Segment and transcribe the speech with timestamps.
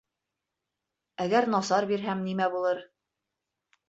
[1.25, 2.81] Әгәр насар бирһәм, нимә булыр?